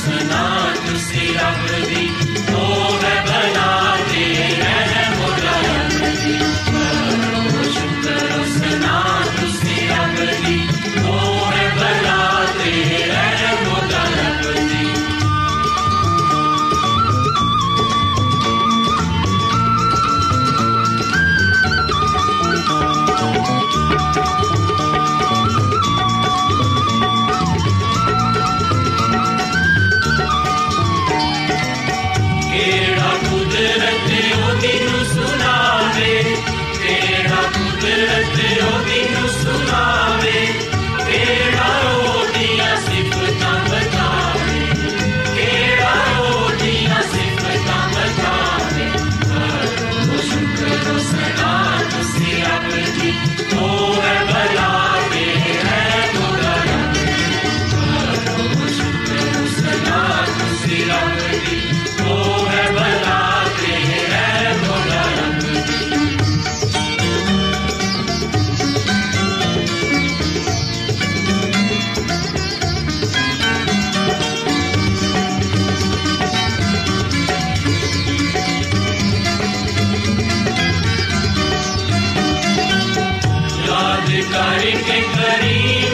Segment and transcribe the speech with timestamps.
[0.00, 2.08] ਸ਼ੁਕਰ ਸੁਨਾ ਤੁਸੀਂ ਰੱਬ ਦੀ
[2.54, 4.99] ਉਹ ਹੈ ਬਣਾ ਦੇ ਰਹਿਮ
[84.34, 85.89] करीब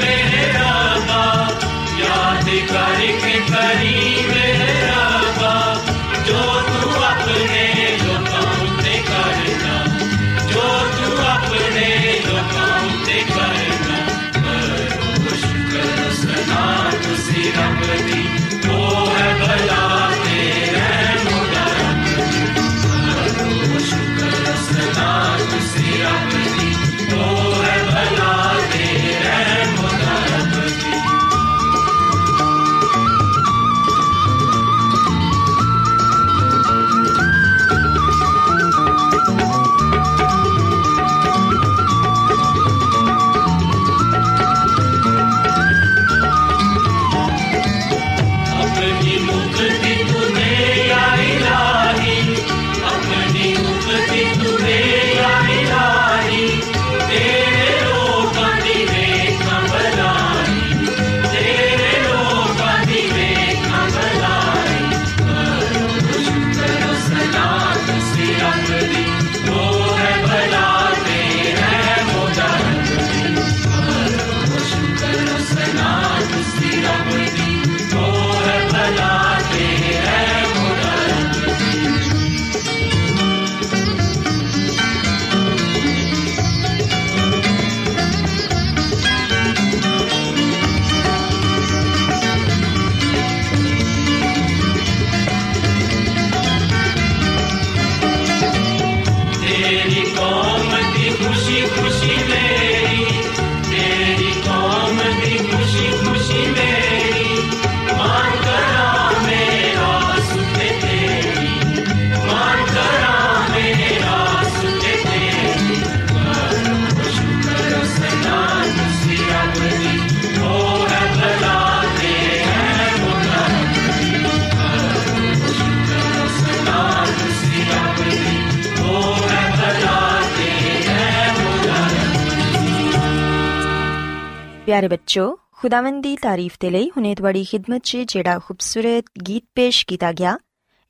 [134.67, 139.87] ਪਿਆਰੇ ਬੱਚੋ, ਖੁਦਾਵੰਦ ਦੀ ਤਾਰੀਫ ਤੇ ਲਈ ਹੁਨੇ ਤੁਹਾਡੀ ਖਿਦਮਤ 'ਚ ਜਿਹੜਾ ਖੂਬਸੂਰਤ ਗੀਤ ਪੇਸ਼
[139.87, 140.39] ਕੀਤਾ ਗਿਆ,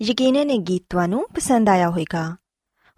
[0.02, 2.37] ਯਕੀਨਨ ਇਹ ਗੀਤ ਤੁਹਾਨੂੰ ਪਸੰਦ ਆਇਆ ਹੋਵੇਗਾ।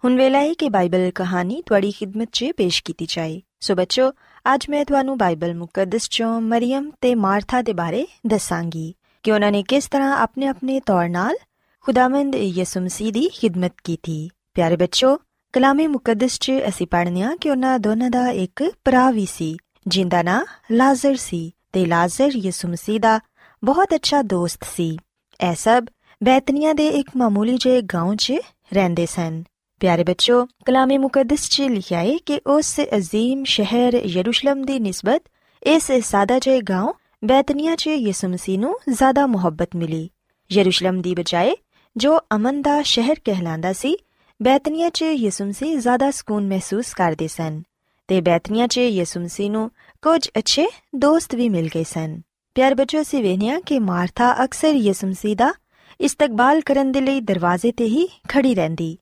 [0.05, 4.11] ਹੁਣ ਵੇਲਾ ਹੈ ਕਿ ਬਾਈਬਲ ਕਹਾਣੀ ਤੁਹਾਡੀ ਖਿਦਮਤ 'ਚ ਪੇਸ਼ ਕੀਤੀ ਜਾਏ। ਸੋ ਬੱਚੋ,
[4.53, 9.63] ਅੱਜ ਮੈਂ ਤੁਹਾਨੂੰ ਬਾਈਬਲ ਮੁਕੱਦਸ 'ਚੋਂ ਮਰੀਮ ਤੇ ਮਾਰਥਾ ਦੇ ਬਾਰੇ ਦੱਸਾਂਗੀ ਕਿ ਉਹਨਾਂ ਨੇ
[9.63, 11.35] ਕਿਸ ਤਰ੍ਹਾਂ ਆਪਣੇ ਆਪਣੇ ਤੌਰ ਨਾਲ
[11.81, 15.17] ਖੁਦਾਵੰਦ ਯਿਸੂ ਮਸੀਹ ਦੀ ਖਿਦਮਤ ਕੀਤੀ। ਪਿਆਰੇ ਬੱਚੋ,
[15.53, 19.57] ਕਲਾਮੇ ਮੁਕੱਦਸ 'ਚ ਅਸੀਂ ਪੜ੍ਹਨੇ ਆ ਕਿ ਉਹਨਾਂ ਦੋਨਾਂ ਦਾ ਇੱਕ ਭਰਾ ਵੀ ਸੀ।
[19.88, 20.40] ਜਿੰਦਾ ਨਾਂ
[20.72, 23.18] ਲਾਜ਼ਰ ਸੀ ਤੇ ਲਾਜ਼ਰ ਯਿਸੂ ਮਸੀਹ ਦਾ
[23.62, 24.96] ਬਹੁਤ ਅੱਛਾ ਦੋਸਤ ਸੀ
[25.40, 25.86] ਇਹ ਸਭ
[26.20, 28.32] ਬੈਤਨੀਆ ਦੇ ਇੱਕ ਮਾਮੂਲੀ ਜਿਹੇ گاؤں 'ਚ
[28.72, 29.42] ਰਹਿੰਦੇ ਸਨ
[29.80, 35.22] ਪਿਆਰੇ ਬੱਚੋ ਕਲਾਮੇ ਮੁਕੱਦਸ 'ਚ ਲਿਖਿਆ ਹੈ ਕਿ ਉਸ ਅਜ਼ੀਮ ਸ਼ਹਿਰ ਯਰੂਸ਼ਲਮ ਦੀ ਨਿਸਬਤ
[35.62, 36.92] ਇਸ ਸਾਦਾ ਜਿਹੇ گاؤں
[37.24, 40.08] ਬੈਤਨੀਆ 'ਚ ਯਿਸੂ ਮਸੀਹ ਨੂੰ ਜ਼ਿਆਦਾ ਮੁਹੱਬਤ ਮਿਲੀ
[40.50, 41.54] ਯਰੂਸ਼ਲਮ ਦੀ ਬਜਾਏ
[41.96, 43.96] ਜੋ ਅਮਨ ਦਾ ਸ਼ਹਿਰ ਕਹਿਲਾਂਦਾ ਸੀ
[44.40, 47.62] ਬੈਤਨੀਆ 'ਚ ਯਿਸੂ ਮਸੀਹ ਜ਼ਿਆਦਾ ਸਕੂਨ ਮਹਿਸੂਸ ਕਰਦੇ ਸਨ
[48.09, 49.71] ਤੇ ਬੈਤਨੀਆ 'ਚ ਯਿਸੂ ਮਸੀਹ ਨੂੰ
[50.01, 52.21] ਕੁਝ ਅੱਛੇ ਦੋਸਤ ਵੀ ਮਿਲ ਗਏ ਸਨ।
[52.55, 55.53] ਪਿਆਰ ਬੱਚੋ ਸੀ ਵੇਖਿਆ ਕਿ ਮਾਰਥਾ ਅਕਸਰ ਯਿਸੂ ਮਸੀਹ ਦਾ
[56.01, 58.97] ਇਸਤਕਬਾਲ ਕਰਨ ਦੇ ਲਈ ਦਰਵਾਜ਼ੇ ਤੇ ਹੀ ਖੜੀ ਰਹਿੰਦੀ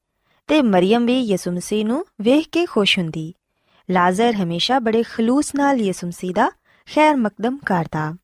[0.47, 3.33] ਤੇ ਮਰੀਮ ਵੀ ਯਿਸੂ ਮਸੀਹ ਨੂੰ ਵੇਖ ਕੇ ਖੁਸ਼ ਹੁੰਦੀ।
[3.91, 6.49] ਲਾਜ਼ਰ ਹਮੇਸ਼ਾ ਬੜੇ ਖਲੂਸ ਨਾਲ ਯਿਸੂ ਮਸੀਹ ਦਾ
[6.95, 8.15] ਖੈਰ ਮਕਦਮ ਕਰਦਾ।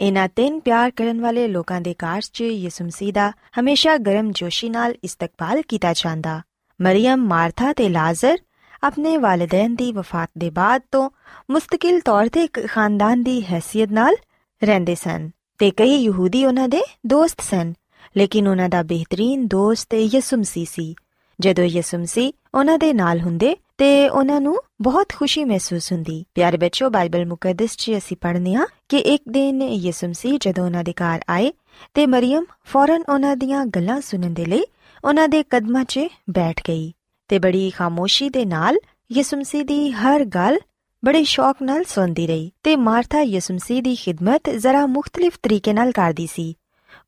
[0.00, 4.68] ਇਹਨਾਂ ਤਿੰਨ ਪਿਆਰ ਕਰਨ ਵਾਲੇ ਲੋਕਾਂ ਦੇ ਕਾਰਜ 'ਚ ਯਿਸੂ ਮਸੀਹ ਦਾ ਹਮੇਸ਼ਾ ਗਰਮ ਜੋਸ਼ੀ
[4.70, 6.40] ਨਾਲ ਇਸਤਕਬਾਲ ਕੀਤਾ ਜਾਂਦਾ।
[6.82, 8.38] ਮਰੀਮ, ਮਾਰਥਾ ਤੇ ਲਾਜ਼ਰ
[8.82, 11.10] ਆਪਣੇ ਵਾਲਿਦੈਨ ਦੀ ਵਫਾਤ ਦੇ ਬਾਅਦ ਤੋਂ
[11.50, 14.14] ਮੁਸਤਕਿਲ ਤੌਰ ਤੇ ਇੱਕ ਖਾਨਦਾਨ ਦੀ ਹیثیت ਨਾਲ
[14.64, 17.74] ਰਹਿੰਦੇ ਸਨ ਤੇ ਕਈ ਯਹੂਦੀ ਉਹਨਾਂ ਦੇ ਦੋਸਤ ਸਨ,
[18.16, 20.94] ਲੇਕਿਨ ਉਹਨਾਂ ਦਾ ਬਿਹਤਰੀਨ ਦੋਸਤ ਯਿਸੂ ਮਸੀਹ ਸੀ।
[21.40, 26.56] ਜਦੋਂ ਯਿਸੂ ਮਸੀਹ ਉਹਨਾਂ ਦੇ ਨਾਲ ਹੁੰਦੇ ਤੇ ਉਹਨਾਂ ਨੂੰ ਬਹੁਤ ਖੁਸ਼ੀ ਮਹਿਸੂਸ ਹੁੰਦੀ। ਪਿਆਰੇ
[26.56, 30.92] ਬੱਚਿਓ, ਬਾਈਬਲ ਮੁਕੱਦਸ 'ਚ ਅਸੀਂ ਪੜ੍ਹਨੇ ਆ ਕਿ ਇੱਕ ਦਿਨ ਯਿਸੂ ਮਸੀਹ ਜਦੋਂ ਉਹਨਾਂ ਦੇ
[30.92, 31.52] ਘਰ ਆਏ
[31.94, 34.64] ਤੇ ਮਰੀਮ ਫੌਰਨ ਉਹਨਾਂ ਦੀਆਂ ਗੱਲਾਂ ਸੁਣਨ ਦੇ ਲਈ
[35.04, 36.00] ਉਹਨਾਂ ਦੇ ਕਦਮਾਂ 'ਚ
[36.30, 36.92] ਬੈਠ ਗਈ।
[37.28, 38.78] ਤੇ ਬੜੀ ਖਾਮੋਸ਼ੀ ਦੇ ਨਾਲ
[39.12, 40.58] ਯਿਸੂ ਮਸੀਹ ਦੀ ਹਰ ਗੱਲ
[41.04, 45.92] ਬੜੇ ਸ਼ੌਕ ਨਾਲ ਸੁਣਦੀ ਰਹੀ ਤੇ ਮਾਰਥਾ ਯਿਸੂ ਮਸੀਹ ਦੀ ਖਿਦਮਤ ਜ਼ਰਾ ਮੁxtਲਿਫ ਤਰੀਕੇ ਨਾਲ
[45.92, 46.54] ਕਰਦੀ ਸੀ।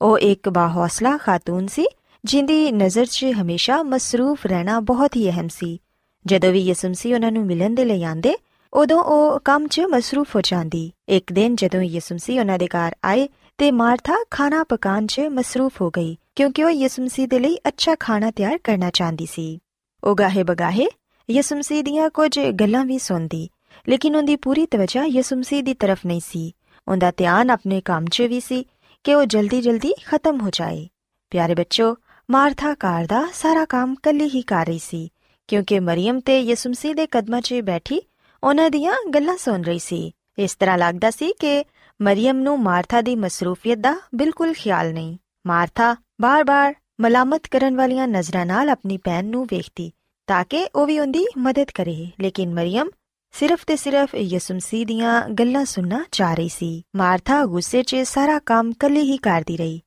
[0.02, 1.86] ਉਹ ਇੱਕ ਬਾਹੌਸਲਾ ਖਾਤੂਨ ਸੀ,
[2.24, 5.80] ਜਿੰਦੀ ਨਜ਼ਰ 'ਚ ਹਮੇਸ਼ਾ ਮਸਰੂਫ ਰਹਿਣਾ ਬਹੁਤ ਹੀ ਅਹਿਮ ਸੀ।
[6.26, 8.34] ਜਦੋਂ ਵੀ ਯਿਸੂ ਮਸੀਹ ਉਹਨਾਂ ਨੂੰ ਮਿਲਣ ਦੇ ਲਈ ਆਂਦੇ
[8.74, 12.94] ਉਦੋਂ ਉਹ ਕੰਮ 'ਚ ਮਸਰੂਫ ਹੋ ਜਾਂਦੀ। ਇੱਕ ਦਿਨ ਜਦੋਂ ਯਿਸੂ ਮਸੀਹ ਉਹਨਾਂ ਦੇ ਘਰ
[13.04, 13.28] ਆਏ
[13.58, 17.94] ਤੇ ਮਾਰਥਾ ਖਾਣਾ ਪਕਾਉਣ 'ਚ ਮਸਰੂਫ ਹੋ ਗਈ, ਕਿਉਂਕਿ ਉਹ ਯਿਸੂ ਮਸੀਹ ਦੇ ਲਈ ਅੱਛਾ
[18.00, 19.58] ਖਾਣਾ ਤਿਆਰ ਕਰਨਾ ਚਾਹੁੰਦੀ ਸੀ।
[20.04, 20.86] ਉਹ ਗਾਹੇ ਬਗਾਹੇ,
[21.30, 23.48] ਯਿਸੂ ਮਸੀਹ ਦੀਆਂ ਕੁਝ ਗੱਲਾਂ ਵੀ ਸੁਣਦੀ,
[23.88, 26.56] ਲੇਕਿਨ ਉਹਦੀ ਪੂਰੀ ਤਵਜਾ ਯਿਸੂ ਮਸੀਹ ਦੀ ਤਰਫ ਨਹੀਂ ਸੀ।
[26.88, 28.66] ਉਹਦਾ ਧਿਆਨ ਆਪਣੇ ਕੰਮ 'ਚ ਵੀ ਸੀ
[29.04, 30.88] ਕਿ ਉਹ ਜਲਦੀ-ਜਲਦੀ ਖਤਮ ਹੋ ਜਾਏ।
[31.30, 31.96] ਪਿਆਰੇ ਬੱਚੋ,
[32.30, 35.12] ਮਾਰਥਾ ਕਾਰ ਦਾ ਸਾਰਾ ਕੰਮ ਕੱਲੀ ਹੀ ਕਰ ਰਹੀ ਸੀ,
[35.48, 38.02] ਕਿਉਂਕਿ ਮਰੀਮ ਤੇ ਯਿਸੂ ਮਸੀਹ ਦੇ ਕਦਮਾਂ 'ਚ ਬੈਠੀ
[38.44, 41.64] ਉਹਨਾਂ ਦੀਆਂ ਗੱਲਾਂ ਸੁਣ ਰਹੀ ਸੀ। ਇਸ ਤਰ੍ਹਾਂ ਲੱਗਦਾ ਸੀ ਕਿ
[42.02, 48.46] ਮਰੀਮ ਨੂੰ ਮਾਰਥਾ ਦੀ ਮਸਰੂਫੀਅਤ ਦਾ ਬਿਲਕੁਲ ਖਿਆਲ ਨਹੀਂ। ਮਾਰਥਾ, ਬਾਰ-ਬਾਰ ਮਲਾਮਤ ਕਰਨ ਵਾਲੀਆਂ ਨਜ਼ਰਾਂ
[48.46, 49.92] ਨਾਲ ਆਪਣੀ ਭੈਣ ਨੂੰ ਵੇਖਦੀ,
[50.26, 52.90] ਤਾਂ ਕਿ ਉਹ ਵੀ ਉਹਦੀ ਮਦਦ ਕਰੇ। ਲੇਕਿਨ ਮਰੀਮ
[53.32, 58.38] ਸਿਰਫ ਤੇ ਸਿਰਫ ਯਿਸੂ ਮਸੀਹ ਦੀਆਂ ਗੱਲਾਂ ਸੁਣਨਾ ਚਾਹ ਰਹੀ ਸੀ। ਮਾਰਥਾ ਗੁੱਸੇ 'ਚ ਸਾਰਾ
[58.38, 59.80] ਕੰਮ ਕੱਲੀ ਹੀ ਕਰਦੀ ਰਹੀ।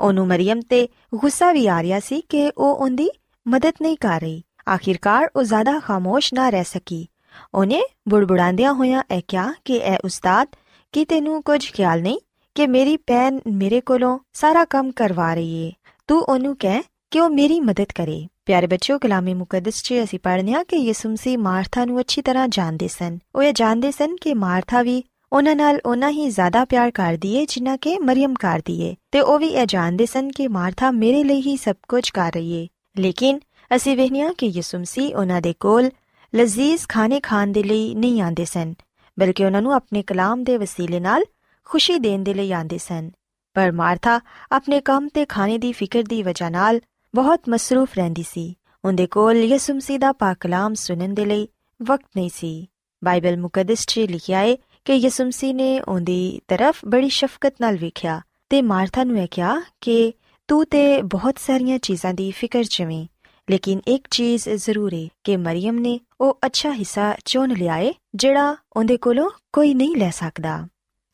[0.00, 3.10] ਉਹਨੂੰ ਮਰੀਮ ਤੇ ਗੁੱਸਾ ਵੀ ਆ ਰਿਹਾ ਸੀ ਕਿ ਉਹ ਉਹਦੀ
[3.48, 4.42] ਮਦਦ ਨਹੀਂ ਕਰ ਰਹੀ।
[4.74, 7.06] ਆਖਿਰਕਾਰ ਉਹ ਜ਼ਿਆਦਾ ਖਾਮੋਸ਼ ਨਾ ਰਹਿ ਸਕੀ।
[7.54, 10.48] ਉਹਨੇ ਬੁੜਬੁੜਾਉਂਦਿਆਂ ਹੋਇਆਂ ਇਹ ਕਿਹਾ ਕਿ ਇਹ ਉਸਤਾਦ,
[10.92, 12.18] ਕੀ ਤੈਨੂੰ ਕੁਝ ਖਿਆਲ ਨਹੀਂ
[12.54, 15.72] ਕਿ ਮੇਰੀ ਭੈਣ ਮੇਰੇ ਕੋਲੋਂ ਸਾਰਾ ਕੰਮ ਕਰਵਾ ਰਹੀ ਏ?
[16.08, 20.54] ਤੂੰ ਉਹਨੂੰ ਕਹਿ ਕਿ ਉਹ ਮੇਰੀ ਮਦਦ ਕਰੇ ਪਿਆਰੇ ਬੱਚਿਓ ਕਲਾਮੀ ਮੁਕੱਦਸ 'ਚ ਅਸੀਂ ਪੜ੍ਹਨੇ
[20.54, 24.32] ਆ ਕਿ ਯਿਸੂ ਮਸੀਹ ਮਾਰਥਾ ਨੂੰ ਅੱਛੀ ਤਰ੍ਹਾਂ ਜਾਣਦੇ ਸਨ ਉਹ ਇਹ ਜਾਣਦੇ ਸਨ ਕਿ
[24.34, 25.02] ਮਾਰਥਾ ਵੀ
[25.32, 29.38] ਉਹਨਾਂ ਨਾਲ ਉਹਨਾਂ ਹੀ ਜ਼ਿਆਦਾ ਪਿਆਰ ਕਰਦੀ ਏ ਜਿੰਨਾ ਕਿ ਮਰੀਮ ਕਰਦੀ ਏ ਤੇ ਉਹ
[29.38, 33.40] ਵੀ ਇਹ ਜਾਣਦੇ ਸਨ ਕਿ ਮਾਰਥਾ ਮੇਰੇ ਲਈ ਹੀ ਸਭ ਕੁਝ ਕਰ ਰਹੀ ਏ ਲੇਕਿਨ
[33.70, 35.90] ਅਸੀਂ ਵੇਖਿਆ ਕਿ ਯਿਸੂ ਮਸੀਹ ਉਹਨਾਂ ਦੇ ਕੋਲ
[36.32, 38.74] ਲਜ਼ੀਜ਼ ਖਾਣੇ ਖਾਣ ਦੇ ਲਈ ਨਹੀਂ ਆਂਦੇ ਸਨ
[39.18, 41.24] ਬਲਕਿ ਉਹਨਾਂ ਨੂੰ ਆਪਣੇ ਕਲਾਮ ਦੇ ਵਸੀਲੇ ਨਾਲ
[41.66, 43.10] ਖੁਸ਼ੀ ਦੇਣ ਦੇ ਲਈ ਆਂਦੇ ਸਨ
[43.54, 44.20] ਪਰ ਮਾਰਥਾ
[44.52, 46.80] ਆਪਣੇ ਕੰਮ ਤੇ ਖਾਣੇ ਦੀ ਫਿਕਰ ਦੀ ਵਜ੍ਹਾ ਨਾਲ
[47.14, 51.48] ਬਹੁਤ ਮਸਰੂਫ ਰਹਿੰਦੀ ਸੀ। ਉਹਦੇ ਕੋਲ ਯਿਸੂ ਮਸੀਹ ਦਾ ਪਾਕ ਕਲਾਮ ਸੁਣਨ ਦੇ ਲਈ
[51.82, 52.66] ਵਕਤ ਨਹੀਂ ਸੀ।
[53.04, 58.20] ਬਾਈਬਲ ਮੁਕੱਦਸ 'ਚ ਲਿਖਿਆ ਹੈ ਕਿ ਯਿਸੂ ਮਸੀਹ ਨੇ ਉਹਦੀ ਤਰਫ ਬੜੀ ਸ਼ਫਕਤ ਨਾਲ ਵੇਖਿਆ
[58.50, 60.12] ਤੇ ਮਾਰਥਾ ਨੂੰ ਇਹ ਕਿਹਾ ਕਿ
[60.48, 63.06] ਤੂੰ ਤੇ ਬਹੁਤ ਸਾਰੀਆਂ ਚੀਜ਼ਾਂ ਦੀ ਫਿਕਰ ਚਵੇਂ
[63.50, 68.56] ਲੇਕਿਨ ਇੱਕ ਚੀਜ਼ ਜ਼ਰੂਰ ਹੈ ਕਿ ਮਰੀਮ ਨੇ ਉਹ ਅੱਛਾ ਹਿੱਸਾ ਚੁਣ ਲਿਆ ਏ, ਜਿਹੜਾ
[68.72, 70.68] ਉਹਦੇ ਕੋਲੋਂ ਕੋਈ ਨਹੀਂ ਲੈ ਸਕਦਾ।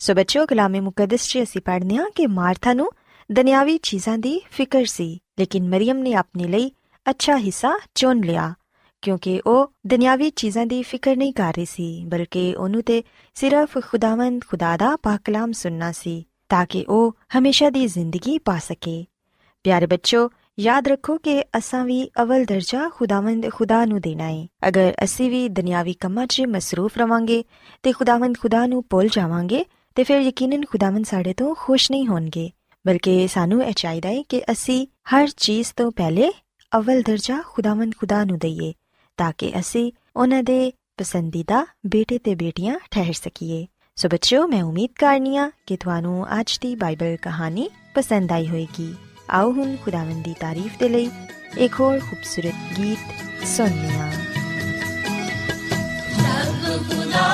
[0.05, 2.91] ਸੋ ਬੱਚਿਓ ਕਲਾਮੇ ਮੁਕੱਦਸ 'ਚ ਅਸੀਂ ਪੜ੍ਹਨੇ ਆ ਕਿ ਮਾਰਥਾ ਨੂੰ
[3.31, 5.07] ਦੁਨਿਆਵੀ ਚੀਜ਼ਾਂ ਦੀ ਫਿਕਰ ਸੀ,
[5.39, 6.71] ਲੇਕਿਨ ਮਰੀਮ ਨੇ ਆਪਣੇ ਲਈ
[7.11, 8.53] ਅੱਛਾ ਹਿੱਸਾ ਚੁਣ ਲਿਆ,
[9.03, 13.03] ਕਿਉਂਕਿ ਉਹ ਦੁਨਿਆਵੀ ਚੀਜ਼ਾਂ ਦੀ ਫਿਕਰ ਨਹੀਂ ਕਰ ਰਹੀ ਸੀ, ਬਲਕਿ ਉਹਨੂੰ ਤੇ
[13.35, 18.59] ਸਿਰਫ ਖੁਦਾਵੰਦ ਖੁਦਾ ਦਾ ਪਾਕ ਕਲਾਮ ਸੁਨਣਾ ਸੀ, ਤਾਂ ਕਿ ਉਹ ਹਮੇਸ਼ਾ ਦੀ ਜ਼ਿੰਦਗੀ ਪਾ
[18.59, 19.05] ਸਕੇ।
[19.65, 20.29] ਪਿਆਰੇ ਬੱਚੋ
[20.61, 25.49] ਯਾਦ ਰੱਖੋ ਕਿ ਅਸਾਂ ਵੀ ਅਵਲ ਦਰਜਾ ਖੁਦਾਵੰਦ ਖੁਦਾ ਨੂੰ ਦੇਣਾ ਹੈ ਅਗਰ ਅਸੀਂ ਵੀ
[25.49, 27.43] ਦੁਨਿਆਵੀ ਕੰਮਾਂ 'ਚ ਮਸਰੂਫ ਰਵਾਂਗੇ
[27.83, 32.51] ਤੇ ਖੁਦਾਵੰਦ ਖੁਦਾ ਨੂੰ ਭੁੱਲ ਜਾਵਾਂਗੇ ਤੇ ਫਿਰ ਯਕੀਨਨ ਖੁਦਾਵੰਦ ਸਾਡੇ ਤੋਂ ਖੁਸ਼ ਨਹੀਂ ਹੋਣਗੇ,
[32.87, 36.33] ਬਲਕਿ ਸਾਨੂੰ ਇਹ ਚਾਹੀਦਾ ਹੈ ਕਿ ਅਸੀਂ ਹਰ ਚੀਜ਼ ਤੋਂ ਪਹਿਲੇ
[36.77, 38.73] ਅਵਲ ਦਰਜਾ ਖੁਦਾਵੰਦ ਖੁਦਾ ਨੂੰ ਦਈਏ,
[39.17, 44.91] ਤਾਂ ਕਿ ਅਸੀਂ ਉਹਨਾਂ ਦੇ ਪਸੰਦੀਦਾ ਬੇਟੇ ਤੇ ਬੇਟੀਆਂ ਠਹਿਰ ਸਕੀਏ। ਸੋ ਬੱਚਿਓ, ਮੈਂ ਉਮੀਦ
[44.99, 48.95] ਕਰਨੀਆ ਕਿ ਤੁਹਾਨੂੰ ਅੱਜ ਦੀ ਬਾਈਬਲ ਕਹਾਣੀ ਪਸੰਦ ਆਈ ਹੋਵੇਗੀ।
[49.31, 51.11] ਆਓ ਹੁਣ ਖੁਦਾਵੰਦ ਦੀ ਤਾਰੀਫ ਦੇ ਲਈ
[51.59, 54.13] ਇੱਕ ਹੋਰ ਖੂਬਸੂਰਤ ਗੀਤ ਸੁਣਨੇ ਹਾਂ।
[57.15, 57.34] रब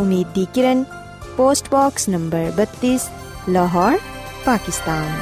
[0.00, 0.84] ਉਮੀਦ ਦੀ ਕਿਰਨ
[1.36, 2.96] post box number 32
[3.48, 3.98] Lahore
[4.44, 5.20] Pakistan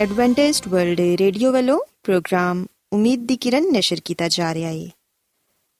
[0.00, 4.88] Adventist world radio ਵੱਲੋਂ ਪ੍ਰੋਗਰਾਮ ਉਮੀਦ ਦੀ ਕਿਰਨ ਨਿਸ਼ਰ ਕੀਤਾ ਜਾ ਰਿਹਾ ਹੈ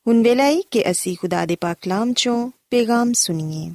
[0.06, 3.70] ਹੁਣ ਵੇਲਾ ਹੈ ਕਿ ਅਸੀਂ ਖੁਦਾ ਦੇ ਪਾਕ ਕਲਾਮ ਚੋਂ ਪੈਗਾਮ ਸੁਣੀਏ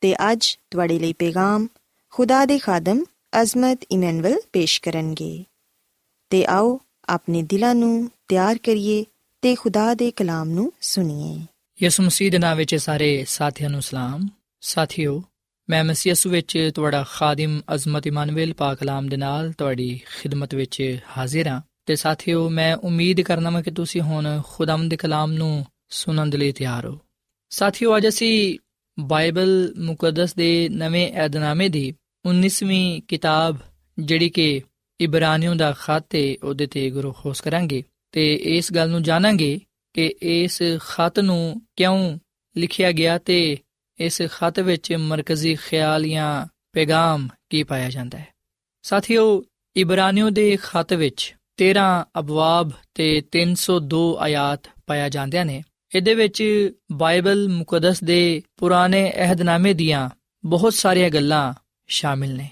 [0.00, 1.66] ਤੇ ਅੱਜ ਤੁਹਾਡੇ ਲਈ ਪੈਗਾਮ
[2.12, 3.04] ਖੁਦਾ ਦੇ ਖਾਦਮ
[3.42, 5.44] ਅਜ਼ਮਤ ਇਮਨੁਅਲ ਪੇਸ਼ ਕਰਨਗੇ
[6.30, 9.04] ਤੇ ਆਓ ਆਪਣੇ ਦਿਲਾਂ ਨੂੰ ਤਿਆਰ ਕਰੀਏ
[9.42, 11.38] ਤੇ ਖੁਦਾ ਦੇ ਕਲਾਮ ਨੂੰ ਸੁਣੀਏ
[11.82, 14.28] ਯਿਸੂ ਮਸੀਹ ਦੇ ਨਾਮ ਵਿੱਚ ਸਾਰੇ ਸਾਥੀਆਂ ਨੂੰ ਸਲਾਮ।
[14.60, 15.24] ਸਾਥਿਓ,
[15.70, 20.98] ਮੈਂ ਮਸੀਹ ਯਿਸੂ ਵਿੱਚ ਤੁਹਾਡਾ ਖਾਦਮ ਅਜ਼ਮਤ ਇਮਾਨੁਅਲ ਪਾਕ ਕਲਾਮ ਦੇ ਨਾਲ ਤੁਹਾਡੀ ਖਿਦਮਤ ਵਿੱਚ
[21.18, 25.66] ਹਾਜ਼ਰ ਹਾਂ। ਤੇ ਸਾਥਿਓ, ਮੈਂ ਉਮੀਦ ਕਰਨਾ ਮੈਂ ਕਿ ਤੁਸੀਂ ਹੁਣ ਖੁਦਾਮ ਦੇ ਕਲਾਮ ਨੂੰ
[25.88, 26.98] ਸੁਣਨ ਦੇ ਲਈ ਤਿਆਰ ਹੋ।
[27.50, 28.58] ਸਾਥਿਓ, ਅੱਜ ਅਸੀਂ
[29.00, 31.94] ਬਾਈਬਲ ਮੁਕੱਦਸ ਦੇ ਨਵੇਂ ਏਧਨਾਮੇ ਦੀ
[32.26, 33.56] 19ਵੀਂ ਕਿਤਾਬ,
[33.98, 34.62] ਜਿਹੜੀ ਕਿ
[35.00, 39.60] ਇਬਰਾਨੀਆਂ ਦਾ ਖੱਤ ਹੈ, ਉਹਦੇ ਤੇ ਗੁਰੂ ਖੋਸ ਕਰਾਂਗੇ। ਤੇ ਇਸ ਗੱਲ ਨੂੰ ਜਾਣਾਂਗੇ
[39.98, 42.18] ਕਿ ਇਸ ਖਤ ਨੂੰ ਕਿਉਂ
[42.56, 43.58] ਲਿਖਿਆ ਗਿਆ ਤੇ
[44.00, 48.28] ਇਸ ਖਤ ਵਿੱਚ ਮਰਕਜ਼ੀ ਖਿਆਲ ਜਾਂ ਪੈਗਾਮ ਕੀ ਪਾਇਆ ਜਾਂਦਾ ਹੈ?
[48.82, 49.44] ਸਾਥੀਓ,
[49.76, 55.62] ਇਬਰਾਨੀਓ ਦੇ ਖਤ ਵਿੱਚ 13 ਅਬਵਾਬ ਤੇ 302 ਆਇਤ ਪਾਇਆ ਜਾਂਦੇ ਨੇ,
[55.94, 60.10] ਇਹਦੇ ਵਿੱਚ ਬਾਈਬਲ ਮੁਕੱਦਸ ਦੇ ਪੁਰਾਣੇ ਅਹਿਦਨਾਮੇ ਦੀਆਂ
[60.44, 61.54] ਬਹੁਤ ਸਾਰੀਆਂ ਗੱਲਾਂ
[61.86, 62.50] ਸ਼ਾਮਿਲ ਨੇ।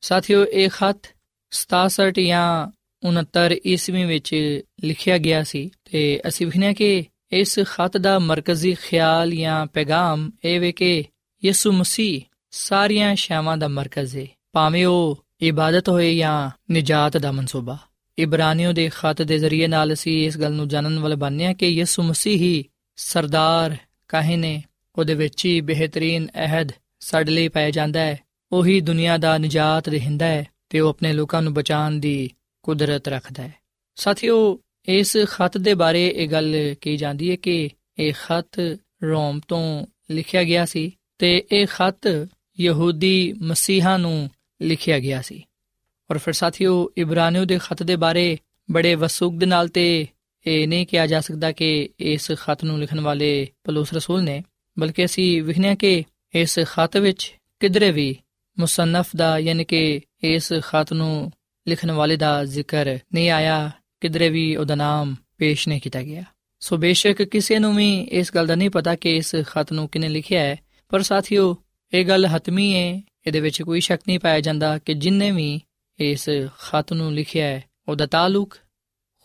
[0.00, 1.16] ਸਾਥੀਓ, ਇਹ ਖਤ
[1.50, 8.18] 67 ਜਾਂ 69 ਈਸਵੀ ਵਿੱਚ ਲਿਖਿਆ ਗਿਆ ਸੀ ਤੇ ਅਸੀਂ ਵਿਖਿਆ ਕਿ ਇਸ ਖਤ ਦਾ
[8.18, 11.04] ਮਰਕਜ਼ੀ ਖਿਆਲ ਜਾਂ ਪੈਗਾਮ ਇਹ ਵੇ ਕਿ
[11.44, 17.78] ਯਿਸੂ ਮਸੀਹ ਸਾਰੀਆਂ ਸ਼ੈਵਾਂ ਦਾ ਮਰਕਜ਼ ਹੈ ਭਾਵੇਂ ਉਹ ਇਬਾਦਤ ਹੋਏ ਜਾਂ ਨਜਾਤ ਦਾ ਮਨਸੂਬਾ।
[18.18, 21.66] ਇਬਰਾਨੀਓ ਦੇ ਖਤ ਦੇ ਜ਼ਰੀਏ ਨਾਲ ਅਸੀਂ ਇਸ ਗੱਲ ਨੂੰ ਜਾਣਨ ਵਾਲੇ ਬਣਨੇ ਆ ਕਿ
[21.66, 22.64] ਯਿਸੂ ਮਸੀਹ ਹੀ
[22.96, 23.76] ਸਰਦਾਰ,
[24.08, 24.62] ਕਾਹਨੇ
[24.98, 28.18] ਉਹਦੇ ਵਿੱਚ ਹੀ ਬਿਹਤਰੀਨ ਅਹਿਦ ਸਾਡੇ ਲਈ ਪਾਇਆ ਜਾਂਦਾ ਹੈ
[28.52, 32.30] ਉਹੀ ਦੁਨੀਆ ਦਾ ਨਜਾਤ ਦੇਹਿੰਦਾ ਹੈ ਤੇ ਉਹ ਆਪਣੇ ਲੋਕਾਂ ਨੂੰ ਬਚਾਉਣ ਦੀ
[32.68, 33.54] ਕੁਦਰਤ ਰੱਖਦਾ ਹੈ।
[33.94, 39.86] ਸਾਥੀਓ, ਇਸ ਖਤ ਦੇ ਬਾਰੇ ਇਹ ਗੱਲ ਕਹੀ ਜਾਂਦੀ ਹੈ ਕਿ ਇਹ ਖਤ ਰੋਮ ਤੋਂ
[40.10, 42.28] ਲਿਖਿਆ ਗਿਆ ਸੀ ਤੇ ਇਹ ਖਤ
[42.60, 44.30] ਯਹੂਦੀ ਮਸੀਹਾਂ ਨੂੰ
[44.62, 45.42] ਲਿਖਿਆ ਗਿਆ ਸੀ।
[46.10, 48.38] ਔਰ ਫਿਰ ਸਾਥੀਓ, ਇਬਰਾਨੀਓ ਦੇ ਖਤ ਦੇ ਬਾਰੇ
[48.70, 50.06] ਬੜੇ ਵਸੂਕ ਦੇ ਨਾਲ ਤੇ
[50.46, 54.44] ਇਹ ਨਹੀਂ ਕਿਹਾ ਜਾ ਸਕਦਾ ਕਿ ਇਸ ਖਤ ਨੂੰ ਲਿਖਣ ਵਾਲੇ ਪਲੂਸ ਰਸੂਲ ਨੇ,
[54.78, 58.16] ਬਲਕਿ ਅਸੀਂ ਵਿਖਨੇ ਕਿ ਇਸ ਖਤ ਵਿੱਚ ਕਿਧਰੇ ਵੀ
[58.58, 61.32] ਮੁਸੰਨਫ ਦਾ ਯਾਨੀ ਕਿ ਇਸ ਖਤ ਨੂੰ
[61.68, 63.70] ਲਿਖਣ ਵਾਲੇ ਦਾ ਜ਼ਿਕਰ ਨਹੀਂ ਆਇਆ,
[64.00, 66.24] ਕਿਧਰੇ ਵੀ ਉਹਦਾ ਨਾਮ ਪੇਸ਼ ਨਹੀਂ ਕੀਤਾ ਗਿਆ।
[66.60, 70.08] ਸੋ ਬੇਸ਼ੱਕ ਕਿਸੇ ਨੂੰ ਵੀ ਇਸ ਗੱਲ ਦਾ ਨਹੀਂ ਪਤਾ ਕਿ ਇਸ ਖਤ ਨੂੰ ਕਿਨੇ
[70.08, 70.56] ਲਿਖਿਆ ਹੈ,
[70.88, 71.56] ਪਰ ਸਾਥੀਓ,
[71.94, 75.60] ਇਹ ਗੱਲ ਹਤਮੀ ਹੈ ਇਹਦੇ ਵਿੱਚ ਕੋਈ ਸ਼ੱਕ ਨਹੀਂ ਪਾਇਆ ਜਾਂਦਾ ਕਿ ਜਿਨਨੇ ਵੀ
[75.98, 76.28] ਇਸ
[76.62, 78.56] ਖਤ ਨੂੰ ਲਿਖਿਆ ਹੈ, ਉਹਦਾ ਤਾਲੁਕ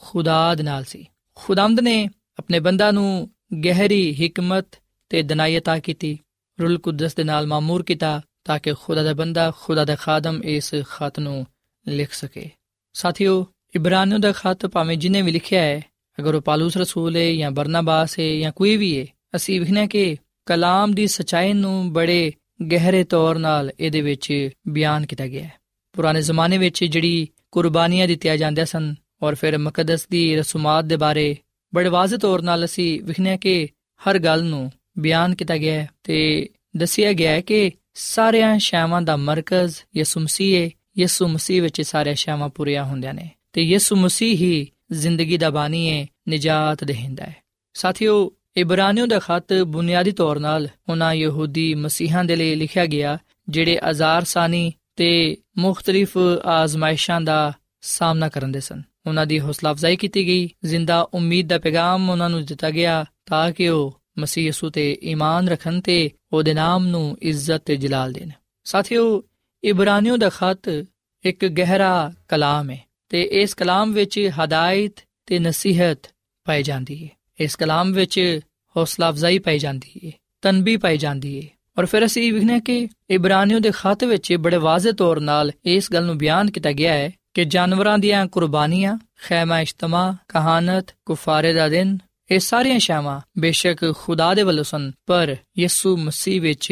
[0.02, 2.10] ਖੁਦਾ ਦੇ ਨਾਲ ਸੀ। ਖੁਦਾਮਦ ਨੇ
[2.40, 3.30] ਆਪਣੇ ਬੰਦਾ ਨੂੰ
[3.66, 4.66] ਗਹਿਰੀ ਹਕਮਤ
[5.10, 6.20] ਤੇ ਦਨਾਇਤਾ ਕੀਤੀ
[6.62, 10.76] ਰੂਲ ਕੁਦਸ ਦੇ ਨਾਲ ਮਾਮੂਰ ਕੀਤਾ, ਤਾਂ ਕਿ ਖੁਦਾ ਦਾ ਬੰਦਾ, ਖੁਦਾ ਦਾ ਖਾਦਮ ਇਸ
[10.90, 11.46] ਖਤ ਨੂੰ
[11.88, 12.50] ਲਿਖ ਸਕੇ।
[12.94, 15.82] ਸਾਥੀਓ ਇਬਰਾਨੀਓ ਦਾ ਖਤ ਭਾਵੇਂ ਜਿਨੇ ਵੀ ਲਿਖਿਆ ਹੈ,
[16.20, 20.18] ਅਗਰ ਉਹ ਪਾਲੂਸ ਰਸੂਲ ਹੈ ਜਾਂ ਬਰਨਾਬਾਸ ਹੈ ਜਾਂ ਕੋਈ ਵੀ ਹੈ, ਅਸੀਂ ਵਿਖਣਾ ਕਿ
[20.46, 22.32] ਕਲਾਮ ਦੀ ਸਚਾਈ ਨੂੰ ਬੜੇ
[22.72, 25.54] ਗਹਿਰੇ ਤੌਰ ਨਾਲ ਇਹਦੇ ਵਿੱਚ ਬਿਆਨ ਕੀਤਾ ਗਿਆ ਹੈ।
[25.94, 31.38] ਪੁਰਾਣੇ ਜ਼ਮਾਨੇ ਵਿੱਚ ਜਿਹੜੀ ਕੁਰਬਾਨੀਆਂ ਦਿੱਤੀਆਂ ਜਾਂਦੀਆਂ ਸਨ ਔਰ ਫਿਰ ਮਕਦਸ ਦੀ ਰਸੂਮਾਤ ਦੇ ਬਾਰੇ
[31.76, 33.68] ਬੜੇ ਵਾਜ਼ਿਹ ਤੌਰ ਨਾਲ ਅਸੀਂ ਵਿਖਣਾ ਕਿ
[34.02, 39.18] ਹਰ ਗੱਲ ਨੂੰ ਬਿਆਨ ਕੀਤਾ ਗਿਆ ਹੈ ਤੇ ਦੱਸਿਆ ਗਿਆ ਹੈ ਕਿ ਸਾਰਿਆਂ ਸ਼ੈਵਾਂ ਦਾ
[39.18, 40.70] ਮਰਕਜ਼ ਯਿਸੂ ਮਸੀਹ ਹੈ
[41.00, 45.90] ਯਿਸੂ ਮਸੀਹ ਵਿੱਚ ਸਾਰੇ ਸ਼ੈਵਾਂ ਪੂਰੀਆਂ ਹੁੰਦੀਆਂ ਨੇ ਤੇ ਯਿਸੂ ਮਸੀਹ ਹੀ ਜ਼ਿੰਦਗੀ ਦਾ ਬਾਨੀ
[45.90, 47.36] ਹੈ ਨਜਾਤ ਦੇਹਿੰਦਾ ਹੈ
[47.74, 53.18] ਸਾਥੀਓ ਇਬਰਾਨੀਓ ਦਾ ਖਤ ਬੁਨਿਆਦੀ ਤੌਰ 'ਤੇ ਉਹਨਾਂ ਯਹੂਦੀ ਮਸੀਹਾਂ ਦੇ ਲਈ ਲਿਖਿਆ ਗਿਆ,
[53.50, 59.96] ਜਿਹੜੇ ਅਜ਼ਾਰ ਸਾਨੀ ਤੇ ਮੁxtਲਿਫ ਆਜ਼ਮਾਇਸ਼ਾਂ ਦਾ ਸਾਹਮਣਾ ਕਰਨ ਦੇ ਸਨ। ਉਹਨਾਂ ਦੀ ਹੌਸਲਾ ਅਫਜ਼ਾਈ
[59.96, 64.70] ਕੀਤੀ ਗਈ। ਜ਼ਿੰਦਾ ਉਮੀਦ ਦਾ ਪੈਗਾਮ ਉਹਨਾਂ ਨੂੰ ਦਿੱਤਾ ਗਿਆ ਤਾਂ ਕਿ ਉਹ ਮਸੀਹ ਯਸੂ
[64.70, 68.30] ਤੇ ਈਮਾਨ ਰੱਖਣ ਤੇ ਉਹਦੇ ਨਾਮ ਨੂੰ ਇੱਜ਼ਤ ਤੇ ਜਲਾਲ ਦੇਣ।
[68.64, 69.24] ਸਾਥੀਓ
[69.64, 70.86] ਇਬਰਾਨੀਓ ਦਾ ਖਤ
[71.26, 74.94] ਇੱਕ ਗਹਿਰਾ ਕਲਾਮ ਹੈ ਤੇ ਇਸ ਕਲਾਮ ਵਿੱਚ ਹਦਾਇਤ
[75.26, 75.98] ਤੇ ਨਸੀਹਤ
[76.46, 77.10] ਪਾਈ ਜਾਂਦੀ ਹੈ।
[77.40, 78.40] ਇਸ ਕਲਾਮ ਵਿੱਚ
[78.78, 83.60] ਹੌਸਲਾ ਅਫਜ਼ਾਈ ਪਾਈ ਜਾਂਦੀ ਹੈ ਤਨਬੀ ਪਾਈ ਜਾਂਦੀ ਹੈ ਔਰ ਫਿਰ ਅਸੀਂ ਵਿਖਨੇ ਕਿ ਇਬਰਾਨੀਓ
[83.60, 87.46] ਦੇ ਖਤ ਵਿੱਚ ਬੜੇ ਵਾਜ਼ਿਹ ਤੌਰ ਨਾਲ ਇਸ ਗੱਲ ਨੂੰ ਬਿਆਨ ਕੀਤਾ ਗਿਆ ਹੈ ਕਿ
[87.46, 91.98] ਜਾਨਵਰਾਂ ਦੀਆਂ ਕੁਰਬਾਨੀਆਂ ਖੈਮਾ ਇਜਤਮਾ, ਕਹਾਨਤ, ਕੁਫਾਰੇ ਦਾ ਦਿਨ,
[92.32, 96.72] ਇਹ ਸਾਰੀਆਂ ਸ਼ਾਵਾਂ ਬੇਸ਼ੱਕ ਖੁਦਾ ਦੇ ਵੱਲੋਂ ਸਨ, ਪਰ ਯਿਸੂ ਮਸੀਹ ਵਿੱਚ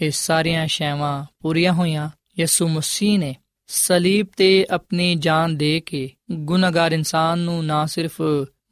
[0.00, 6.92] ਇਹ ਸਾਰੀਆਂ ਸ਼ਾਵਾਂ ਪੂਰੀਆਂ ਹੋਈਆਂ, ਯਿਸੂ ਮਸੀਹ ਨੇ ਸਲੀਬ ਤੇ ਆਪਣੀ ਜਾਨ ਦੇ ਕੇ ਗੁਨਾਹਗਾਰ
[6.92, 8.20] ਇਨਸਾਨ ਨੂੰ ਨਾ ਸਿਰਫ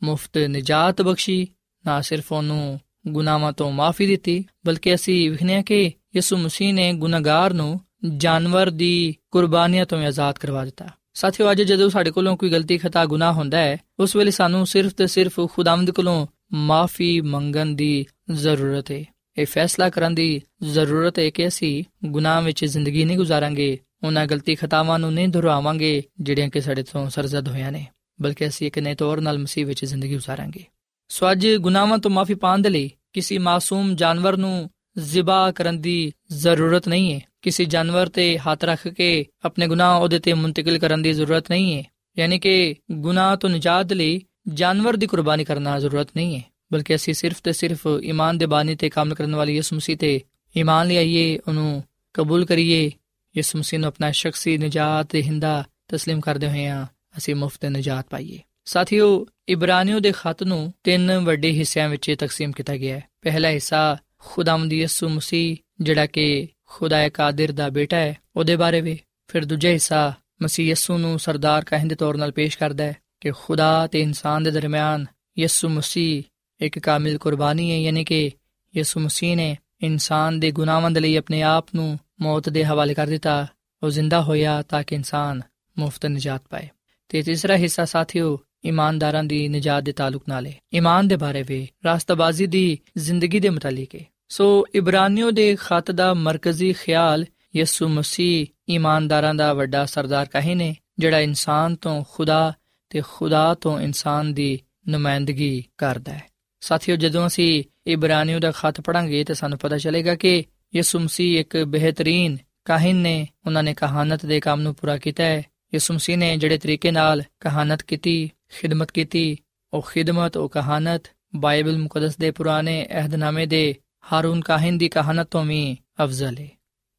[0.03, 1.49] ਮੁਫਤ ਨਜਾਤ ਬਖਸ਼ੀ,
[1.87, 7.53] ਨਾ ਸਿਰਫ ਉਹਨੂੰ ਗੁਨਾਹਾਂ ਤੋਂ ਮਾਫੀ ਦਿੱਤੀ, ਬਲਕਿ ਅਸੀਂ ਵਿਖਨੇ ਕਿ ਯਿਸੂ ਮਸੀਹ ਨੇ ਗੁਨਾਹਗਾਰ
[7.53, 7.81] ਨੂੰ
[8.17, 13.05] ਜਾਨਵਰ ਦੀ ਕੁਰਬਾਨੀਆਂ ਤੋਂ ਆਜ਼ਾਦ ਕਰਵਾ ਦਿੱਤਾ। ਸਾਥੀਓ, ਅੱਜ ਜਦੋਂ ਸਾਡੇ ਕੋਲੋਂ ਕੋਈ ਗਲਤੀ ਖਤਾ
[13.05, 18.91] ਗੁਨਾਹ ਹੁੰਦਾ ਹੈ, ਉਸ ਵੇਲੇ ਸਾਨੂੰ ਸਿਰਫ ਤੇ ਸਿਰਫ ਖੁਦਾਵੰਦ ਕੋਲੋਂ ਮਾਫੀ ਮੰਗਣ ਦੀ ਜ਼ਰੂਰਤ
[18.91, 19.05] ਹੈ
[19.39, 24.55] ਇਹ ਫੈਸਲਾ ਕਰਨ ਦੀ ਜ਼ਰੂਰਤ ਹੈ ਕਿ ਅਸੀਂ ਗੁਨਾਹ ਵਿੱਚ ਜ਼ਿੰਦਗੀ ਨਹੀਂ ਗੁਜ਼ਾਰਾਂਗੇ ਉਹਨਾਂ ਗਲਤੀ
[24.55, 27.87] ਖਤਾਵਾਂ ਨੂੰ ਨਹੀਂ ਦੁਹਰਾਵਾਂਗੇ, ਜਿਹੜੀਆਂ ਕਿ ਸਾਡੇ ਤੋਂ ਸਰਜ਼ਦ ਹੋਈਆਂ ਨੇ,
[28.23, 30.65] ਬਲਕਿ ਅਸੀਂ ਇੱਕ ਨਏ ਤੌਰ ਨਾਲ ਮਸੀਹ ਵਿੱਚ ਜ਼ਿੰਦਗੀ ਗੁਜ਼ਾਰਾਂਗੇ
[31.09, 36.13] ਸੋ ਅੱਜ ਗੁਨਾਹਾਂ ਤੋਂ ਮਾਫੀ ਪਾਉਣ ਦੇ ਲਈ ਕਿਸੇ ਮਾਸੂਮ ਜਾਨਵਰ ਨੂੰ ਜ਼ਿਬਾ ਕਰਨ ਦੀ
[36.33, 41.03] ਜ਼ਰੂਰਤ ਨਹੀਂ ਹੈ। ਕਿਸੇ ਜਾਨਵਰ ਤੇ ਹੱਥ ਰੱਖ ਕੇ ਆਪਣੇ ਗੁਨਾਹ ਉਹਦੇ ਤੇ ਮੁੰਤਕਿਲ ਕਰਨ
[41.03, 41.85] ਦੀ ਜ਼ਰੂਰਤ ਨਹੀਂ ਹੈ।
[42.19, 47.15] ਯਾਨੀ ਕਿ ਗੁਨਾਹ ਤੋਂ ਨਿਜਾਤ ਲਈ ਜਾਨਵਰ ਦੀ ਕੁਰਬਾਨੀ ਕਰਨਾ ਜ਼ਰੂਰਤ ਨਹੀਂ ਹੈ, ਬਲਕਿ ਅਸੀਂ
[47.15, 50.21] ਸਿਰਫ ਤੇ ਸਿਰਫ ਈਮਾਨ ਦੇ ਬਾਨੀ ਤੇ ਕੰਮ ਕਰਨ ਵਾਲੀ ਯਿਸੂ ਮਸੀਹ ਤੇ
[50.57, 51.85] ਈਮਾਨ ਲਿਆਈਏ, ਉਹਨੂੰ
[52.15, 52.91] ਕਬੂਲ ਕਰੀਏ
[53.38, 55.64] ਯਿਸੂ ਮਸੀਹ ਨੂੰ ਆਪਣਾ ਸ਼ਖਸੀ ਨਜਾਤ ਹਿੰਦਾ
[55.96, 61.52] تسلیم ਕਰਦੇ ਹੋਏ ਆ ਅਸੀਂ ਮੁਫਤ ਨਜਾਤ ਪਾਈਏ ਸਾਥੀਓ ਇਬਰਾਨੀਓ ਦੇ ਖਤ ਨੂੰ ਤਿੰਨ ਵੱਡੇ
[61.52, 67.52] ਹਿੱਸਿਆਂ ਵਿੱਚ ਤਕਸੀਮ ਕੀਤਾ ਗਿਆ ਹੈ ਪਹਿਲਾ ਹਿੱਸਾ ਖੁਦਾਵੰਦ ਯਿਸੂ ਮਸੀਹ ਜਿਹੜਾ ਕਿ ਖੁਦਾ ਕਾਦਰ
[67.52, 71.96] ਦਾ ਬੇਟਾ ਹੈ ਉਹਦੇ ਬਾਰੇ ਵੀ ਫਿਰ ਦੂਜਾ ਹਿੱਸਾ ਮਸੀਹ ਯਿਸੂ ਨੂੰ ਸਰਦਾਰ ਕਹਿਣ ਦੇ
[71.96, 75.06] ਤੌਰ 'ਤੇ ਪੇਸ਼ ਕਰਦਾ ਹੈ ਕਿ ਖੁਦਾ ਤੇ ਇਨਸਾਨ ਦੇ ਦਰਮਿਆਨ
[75.40, 76.24] ਯਿਸੂ ਮਸੀਹ
[76.62, 78.32] ਇੱਕ ਕਾਮਿਲ ਕੁਰਬਾਨੀ ਹੈ ਯਾਨੀ ਕਿ
[78.76, 83.07] ਯਿਸੂ ਮਸੀਹ ਨੇ ਇਨਸਾਨ ਦੇ ਗੁਨਾਹਾਂ ਦੇ ਲਈ ਆਪਣੇ ਆਪ ਨੂੰ ਮੌਤ ਦੇ ਹਵਾਲੇ ਕਰ
[83.07, 83.47] ਦਿੱਤਾ,
[83.83, 85.43] ਉਹ ਜ਼ਿੰਦਾ ਹੋਇਆ ਤਾਂ ਕਿ ਇਨਸਾਨ
[85.79, 86.69] ਮੁਫਤ ਨਜਾਤ ਪਾਏ।
[87.09, 91.69] ਤੇ ਤੀਸਰਾ ਹਿੱਸਾ ਸਾਥੀਓ, ਇਮਾਨਦਾਰਾਂ ਦੀ ਨਜਾਤ ਦੇ ਤਾਲੁਕ ਨਾਲ। ਹੈ ਇਮਾਨ ਦੇ ਬਾਰੇ ਵੀ
[91.85, 98.47] ਰਾਸਤਬਾਜ਼ੀ ਦੀ ਜ਼ਿੰਦਗੀ ਦੇ ਮੁਤਲਕ ਹੈ ਸੋ ਇਬਰਾਨੀਓ ਦੇ ਖਤ ਦਾ ਮਰਕਜ਼ੀ ਖਿਆਲ ਯਿਸੂ ਮਸੀਹ
[98.69, 102.53] ਇਮਾਨਦਾਰਾਂ ਦਾ ਵੱਡਾ ਸਰਦਾਰ ਕਹੇ ਨੇ, ਜਿਹੜਾ ਇਨਸਾਨ ਤੋਂ ਖੁਦਾ
[102.91, 106.23] ਤੇ ਖੁਦਾ ਤੋਂ ਇਨਸਾਨ ਦੀ ਨੁਮਾਇੰਦਗੀ ਕਰਦਾ ਹੈ।
[106.61, 110.45] ਸਾਥੀਓ, ਜਦੋਂ ਅਸੀਂ ਇਬਰਾਨੀਓ ਦਾ ਖਤ ਪੜਾਂਗੇ ਤਾਂ ਸਾਨੂੰ ਪਤਾ ਚੱਲੇਗਾ ਕਿ
[110.77, 115.43] ਯਿਸੂ ਮਸੀਹ ਇੱਕ ਬਿਹਤਰੀਨ ਕਾਹਿਨ ਨੇ ਉਹਨਾਂ ਨੇ ਕਹਾਨਤ ਦੇ ਕੰਮ ਨੂੰ ਪੂਰਾ ਕੀਤਾ ਹੈ।
[115.75, 118.31] ਯਿਸੂ ਮਸੀਹ ਨੇ ਜਿਹੜੇ ਤਰੀਕੇ ਨਾਲ ਕਹਾਣਤ ਕੀਤੀ,
[118.61, 119.37] ਖਿਦਮਤ ਕੀਤੀ,
[119.73, 121.03] ਉਹ ਖਿਦਮਤ, ਉਹ ਕਹਾਣਤ
[121.37, 123.75] ਬਾਈਬਲ ਮੁਕੱਦਸ ਦੇ ਪੁਰਾਣੇ ਅਹਿਦਨਾਮੇ ਦੇ
[124.13, 126.49] ਹਾਰੂਨ ਕਾਹਿਨ ਦੀ ਕਹਾਣਤ ਤੋਂ ਵੀ ਅਫਜ਼ਲ ਹੈ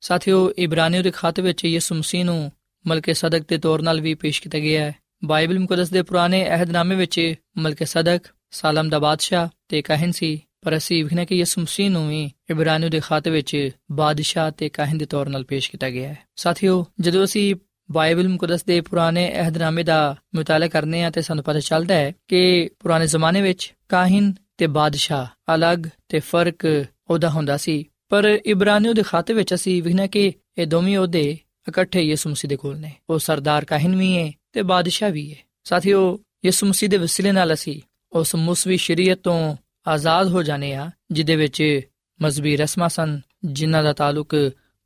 [0.02, 2.52] ਸਾਥੀਓ ਇਬਰਾਨੀਓ ਦੇ ਖਾਤੇ ਵਿੱਚ ਯਿਸੂ ਮਸੀਹ ਨੂੰ
[2.88, 6.96] ਮਲਕੇ ਸਦਕ ਦੇ ਤੌਰ 'ਤੇ ਵੀ ਪੇਸ਼ ਕੀਤਾ ਗਿਆ ਹੈ। ਬਾਈਬਲ ਮੁਕੱਦਸ ਦੇ ਪੁਰਾਣੇ ਅਹਿਦਨਾਮੇ
[6.96, 8.20] ਵਿੱਚ ਮਲਕੇ ਸਦਕ
[8.52, 12.90] ਸਾਲਮ ਦਾ ਬਾਦਸ਼ਾਹ ਤੇ ਕਾਹਿਨ ਸੀ। ਪਰ ਅਸੀਂ ਵਿਖਣਾ ਕਿ ਯਿਸੂ ਮਸੀਹ ਨੂੰ ਵੀ ਇਬਰਾਨੀਓ
[12.90, 17.24] ਦੇ ਖਾਤੇ ਵਿੱਚ ਬਾਦਸ਼ਾਹ ਤੇ ਕਾਹਿਨ ਦੇ ਤੌਰ 'ਤੇ ਪੇਸ਼ ਕੀਤਾ ਗਿਆ ਹੈ। ਸਾਥੀਓ, ਜਦੋਂ
[17.24, 17.56] ਅਸੀਂ
[17.92, 22.70] ਬਾਈਬਲ ਮੁਕੱਦਸ ਦੇ ਪੁਰਾਣੇ ਅਹਿਦਨਾਮੇ ਦਾ ਮਤਾਲਾ ਕਰਨੇ ਆ ਤੇ ਸਾਨੂੰ ਪਤਾ ਚੱਲਦਾ ਹੈ ਕਿ
[22.80, 29.04] ਪੁਰਾਣੇ ਜ਼ਮਾਨੇ ਵਿੱਚ ਕਾਹਿਨ ਤੇ ਬਾਦਸ਼ਾਹ ਅਲੱਗ ਤੇ ਫ਼ਰਕ ਉਹਦਾ ਹੁੰਦਾ ਸੀ। ਪਰ ਇਬਰਾਨੀਓ ਦੇ
[29.04, 33.20] ਖਾਤੇ ਵਿੱਚ ਅਸੀਂ ਵਿਖਣਾ ਕਿ ਇਹ ਦੋਵੇਂ ਉਹਦੇ ਇਕੱਠੇ ਯਿਸੂ ਮਸੀਹ ਦੇ ਕੋਲ ਨੇ। ਉਹ
[33.20, 37.82] ਸਰਦਾਰ ਕਾਹਿਨ ਵੀ ਹੈ ਤੇ ਬਾਦਸ਼ਾਹ ਵੀ ਹੈ। ਸਾਥੀਓ, ਯਿਸੂ ਮਸੀਹ ਦੇ ਵਸੀਲੇ ਨਾਲ ਅਸੀਂ
[38.12, 41.82] ਉਸ ਮੁਸਵੀ ਸ਼ਰੀਅਤ ਤੋਂ ਆਜ਼ਾਦ ਹੋ ਜਾਣੇ ਆ ਜਿਦੇ ਵਿੱਚ
[42.22, 44.36] ਮਜ਼ਬੀ ਰਸਮਾਂ ਸਨ, ਜਿਨ੍ਹਾਂ ਦਾ ਤਾਲੁਕ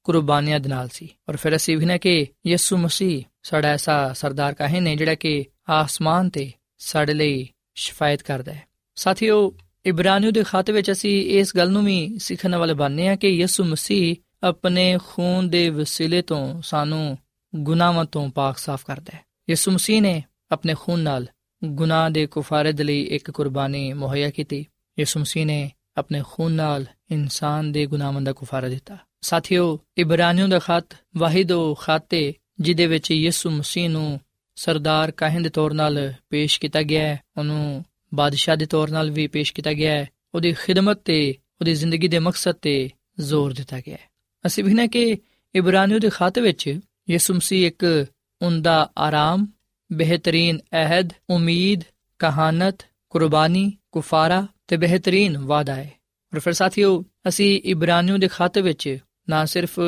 [0.04, 4.54] ਕੁਰਬਾਨੀਆਂ ਦੇ ਨਾਲ ਸੀ। ਔਰ ਫਿਰ ਅਸੀਂ ਵੀ ਨੇ ਕਿ ਯਿਸੂ ਮਸੀਹ ਸਾਡਾ ਐਸਾ ਸਰਦਾਰ
[4.54, 8.64] ਕਾਹਿਨ ਹੈ ਜਿਹੜਾ ਕਿ ਆਸਮਾਨ ਤੇ ਸਾਡੇ ਲਈ ਸ਼ਫਾਇਤ ਕਰਦਾ ਹੈ।
[8.96, 9.56] ਸਾਥੀਓ,
[9.86, 13.64] ਇਬਰਾਨੀਓ ਦੇ ਖਾਤੇ ਵਿੱਚ ਅਸੀਂ ਇਸ ਗੱਲ ਨੂੰ ਵੀ ਸਿੱਖਣ ਵਾਲੇ ਬਣਨੇ ਆ ਕਿ ਯਿਸੂ
[13.64, 17.18] ਮਸੀਹ ਆਪਣੇ ਖੂਨ ਦੇ ਵਸੀਲੇ ਤੋਂ ਸਾਨੂੰ
[17.56, 21.28] ਗੁਨਾਹਾਂ ਤੋਂ ਪਾਕ ਸਾਫ਼ ਕਰਦਾ ਹੈ। ਯਿਸੂ ਮਸੀਹ ਨੇ ਆਪਣੇ ਖੂਨ ਨਾਲ
[21.64, 24.66] ਗੁਨਾਹ ਦੇ ਕੁਫਾਰੇ ਦੇ ਲਈ ਇੱਕ ਕੁਰਬਾਨੀ ਮੁਹੱਈਆ ਕੀਤੀ।
[25.00, 30.60] ਯਿਸੂ ਮਸੀਹ ਨੇ ਆਪਣੇ ਖੂਨ ਨਾਲ ਇਨਸਾਨ ਦੇ ਗੁਨਾਹਾਂ ਦਾ ਕੁਫਾਰਾ ਦਿੱਤਾ। ਸਾਥੀਓ ਇਬਰਾਨੀਓ ਦਾ
[30.60, 30.86] ਖਤ
[31.18, 34.20] ਵਾਹਿਦੋ ਖਾਤੇ ਜਿਦੇ ਵਿੱਚ ਯਿਸੂ ਮਸੀਹ ਨੂੰ
[34.56, 39.28] ਸਰਦਾਰ ਕਾਹਨ ਦੇ ਤੌਰ 'ਤੇ ਪੇਸ਼ ਕੀਤਾ ਗਿਆ ਹੈ, ਉਹਨੂੰ ਬਾਦਸ਼ਾਹ ਦੇ ਤੌਰ 'ਤੇ ਵੀ
[39.28, 43.96] ਪੇਸ਼ ਕੀਤਾ ਗਿਆ ਹੈ, ਉਹਦੀ ਖਿਦਮਤ ਤੇ ਉਹਦੀ ਜ਼ਿੰਦਗੀ ਦੇ ਮਕਸਦ ਤੇ ਜ਼ੋਰ ਦਿੱਤਾ ਗਿਆ
[43.96, 44.10] ਹੈ।
[44.46, 45.18] ਅਸੀਂ ਵਿਖਣਾ ਕਿ
[45.56, 46.80] ਇਬਰਾਨੀਓ ਦੇ ਖਾਤੇ ਵਿੱਚ
[47.10, 48.06] ਯਿਸੂ ਮਸੀਹ ਇੱਕ
[48.42, 49.48] ਉਹਦਾ ਆਰਾਮ,
[49.92, 51.82] ਬਿਹਤਰੀਨ ਅਹਿਦ, ਉਮੀਦ
[52.20, 55.91] ਕਹਾਣਤ ਕੁਰਬਾਨੀ, ਕੁਫਾਰਾ ਤੇ ਬਿਹਤਰੀਨ ਵਾਅਦਾ ਹੈ
[56.35, 59.79] ਔਰ ਫਿਰ ਸਾਥੀਓ ਅਸੀਂ ਇਬਰਾਨੀਓ ਦੇ ਖਾਤੇ ਵਿੱਚ ਨਾ ਸਿਰਫ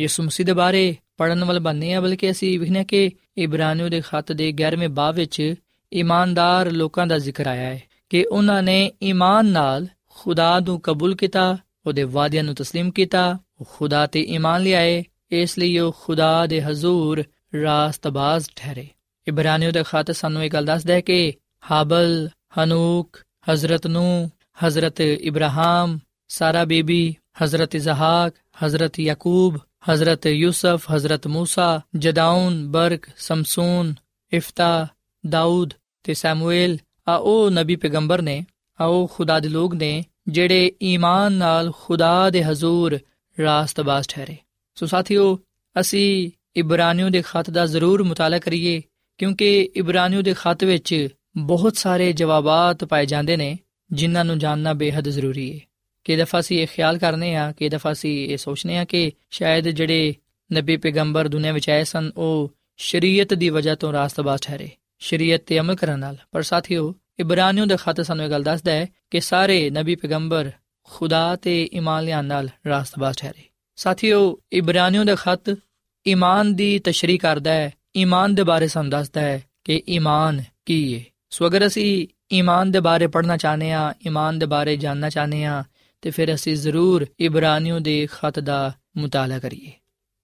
[0.00, 4.32] ਯਿਸੂ ਮਸੀਹ ਦੇ ਬਾਰੇ ਪੜਨ ਵਾਲ ਬੰਨੇ ਆ ਬਲਕਿ ਅਸੀਂ ਵਿਖਣਾ ਕਿ ਇਬਰਾਨੀਓ ਦੇ ਖਤ
[4.32, 5.54] ਦੇ 11ਵੇਂ ਬਾਬ ਵਿੱਚ
[5.92, 11.58] ਇਮਾਨਦਾਰ ਲੋਕਾਂ ਦਾ ਜ਼ਿਕਰ ਆਇਆ ਹੈ ਕਿ ਉਹਨਾਂ ਨੇ ਈਮਾਨ ਨਾਲ ਖੁਦਾ ਨੂੰ ਕਬੂਲ ਕੀਤਾ
[11.86, 16.62] ਉਹਦੇ ਵਾਅਦਿਆਂ ਨੂੰ تسلیم ਕੀਤਾ ਉਹ ਖੁਦਾ ਤੇ ਈਮਾਨ ਲਿਆਏ ਇਸ ਲਈ ਉਹ ਖੁਦਾ ਦੇ
[16.62, 17.24] ਹਜ਼ੂਰ
[17.62, 18.88] ਰਾਸਤਬਾਜ਼ ਠਹਿਰੇ
[19.26, 21.32] ਇਬਰਾਨੀਓ ਦਾ ਖਾਤ ਸਾਨੂੰ ਇਹ ਗੱਲ ਦੱਸਦਾ ਹੈ ਕਿ
[21.70, 23.18] ਹਾਬਲ ਹਨੂਕ
[23.50, 24.30] ਹਜ਼ਰਤ ਨੂ
[24.64, 28.34] ਹਜ਼ਰਤ ਇਬਰਾਹਿਮ ਸਾਰਾ ਬੀਬੀ ਹਜ਼ਰਤ ਇਜ਼ਹਾਕ
[28.64, 29.58] ਹਜ਼ਰਤ ਯਾਕੂਬ
[29.90, 33.94] ਹਜ਼ਰਤ ਯੂਸਫ ਹਜ਼ਰਤ موسی ਜਦਾਉਨ ਬਰਕ ਸਮਸੂਨ
[34.32, 34.86] ਇਫਤਾ
[35.24, 35.72] ਦਾਊਦ
[36.04, 36.76] ਤੇ ਸੈਮੂਅਲ
[37.08, 38.44] ਆ ਉਹ ਨਬੀ ਪੈਗੰਬਰ ਨੇ
[38.78, 42.98] ਆ ਉਹ ਖੁਦਾ ਦੇ ਲੋਕ ਨੇ ਜਿਹੜੇ ਈਮਾਨ ਨਾਲ ਖੁਦਾ ਦੇ ਹਜ਼ੂਰ
[43.36, 44.36] ਰਾਸਤਬਾਜ਼ ਠਹਿਰੇ
[44.76, 45.38] ਸੋ ਸਾਥੀਓ
[45.76, 48.80] ਅਸੀਂ ਇਬਰਾਨੀਓ ਦੇ ਖਤ ਦਾ ਜ਼ਰੂਰ ਮਤਾਲਾ ਕਰੀਏ
[49.18, 53.59] ਕਿਉਂਕਿ ਇਬਰਾਨੀਓ ਦੇ ਖਤ ਵਿੱਚ ਬਹੁਤ ਸਾਰੇ ਜਵਾਬਾਤ ਪਾਏ ਜਾਂਦੇ ਨੇ,
[53.91, 55.59] ਜਿਨ੍ਹਾਂ ਨੂੰ ਜਾਨਣਾ ਬੇहद ਜ਼ਰੂਰੀ ਹੈ
[56.03, 59.69] ਕਿ ਦਫਾ ਸੀ ਇਹ ਖਿਆਲ ਕਰਨੇ ਆ ਕਿ ਦਫਾ ਸੀ ਇਹ ਸੋਚਨੇ ਆ ਕਿ ਸ਼ਾਇਦ
[59.69, 60.15] ਜਿਹੜੇ
[60.53, 64.69] ਨਬੀ ਪੈਗੰਬਰ ਦੁਨੀਆ ਵਿੱਚ ਆਏ ਸਨ, ਉਹ ਸ਼ਰੀਅਤ ਦੀ ਵਜ੍ਹਾ ਤੋਂ ਰਾਸਤਬਾਜ਼ ਠਹਿਰੇ।
[64.99, 68.87] ਸ਼ਰੀਅਤ ਤੇ ਅਮਲ ਕਰਨ ਨਾਲ। ਪਰ ਸਾਥੀਓ ਇਬਰਾਨੀਓ ਦੇ ਖਤ ਸਾਨੂੰ ਇਹ ਗੱਲ ਦੱਸਦਾ ਹੈ
[69.11, 70.51] ਕਿ ਸਾਰੇ ਨਬੀ ਪੈਗੰਬਰ
[70.83, 73.43] ਖੁਦਾ ਤੇ ਈਮਾਨ ਲਿਆਉਣ ਨਾਲ ਰਾਸਤਬਾਜ਼ ਠਹਿਰੇ।
[73.75, 75.59] ਸਾਥੀਓ ਇਬਰਾਨੀਓ ਦਾ ਖਤ
[76.07, 81.03] ਈਮਾਨ ਦੀ ਤਸ਼ਰੀਹ ਕਰਦਾ ਹੈ। ਈਮਾਨ ਦੇ ਬਾਰੇ ਸਾਨੂੰ ਦੱਸਦਾ ਹੈ ਕਿ ਈਮਾਨ ਕੀ ਹੈ
[81.29, 85.63] ਸੋ ਅਗਰ ਅਸੀਂ ਈਮਾਨ ਦੇ ਬਾਰੇ ਪੜ੍ਹਨਾ ਚਾਹਨੇ ਆ ਈਮਾਨ ਦੇ ਬਾਰੇ ਜਾਨਣਾ ਚਾਹਨੇ ਆ
[86.01, 89.71] ਤੇ ਫਿਰ ਅਸੀਂ ਜ਼ਰੂਰ ਇਬਰਾਨੀਓ ਦੇ ਖਤ ਦਾ ਮਤਾਲਾ ਕਰੀਏ।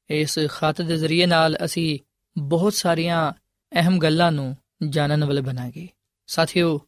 [0.10, 2.00] ਇਸ ਖਤ ਦੇ ਜ਼ਰੀਏ ਨਾਲ ਅਸੀਂ
[2.38, 3.32] ਬਹੁਤ ਸਾਰੀਆਂ
[3.76, 4.58] ਅਹਿਮ ਗੱਲਾਂ ਨੂੰ
[4.90, 5.88] ਜਾਣਨ ਵਾਲੇ ਬਣਾਂਗੇ।
[6.28, 6.82] ਸਾਥੀਓ